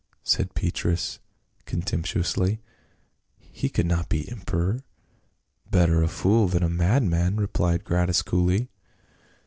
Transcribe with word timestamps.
said 0.23 0.55
Petrus 0.55 1.19
contemptuously." 1.65 2.59
He 3.61 3.69
could 3.69 3.85
not 3.85 4.09
be 4.09 4.27
emperor."" 4.31 4.81
Better 5.69 6.01
a 6.01 6.07
fool 6.07 6.47
than 6.47 6.63
a 6.63 6.69
madman," 6.69 7.35
replied 7.35 7.83
Gratus 7.83 8.23
coolly. 8.23 8.71